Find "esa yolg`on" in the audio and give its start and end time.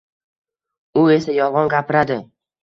1.17-1.71